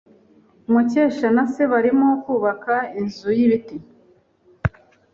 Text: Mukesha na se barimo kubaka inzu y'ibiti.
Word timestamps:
Mukesha 0.71 1.27
na 1.35 1.43
se 1.53 1.61
barimo 1.71 2.07
kubaka 2.23 2.75
inzu 2.99 3.29
y'ibiti. 3.37 3.77